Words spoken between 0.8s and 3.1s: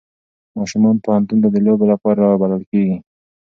پوهنتون ته د لوبو لپاره رابلل کېږي.